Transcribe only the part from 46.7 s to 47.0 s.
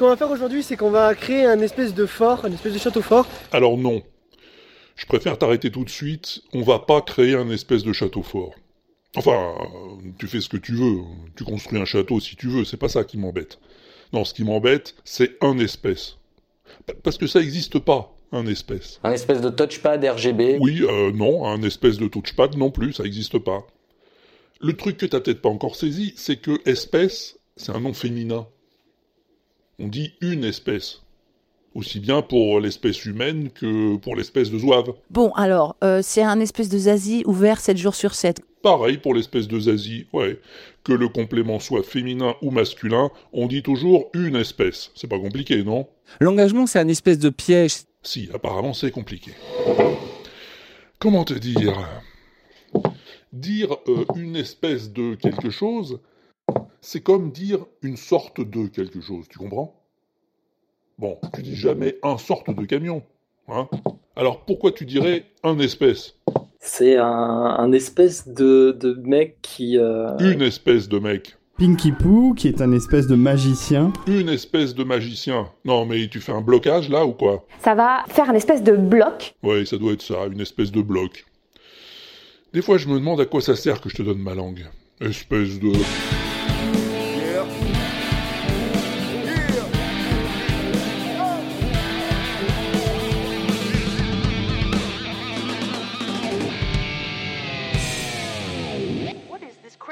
un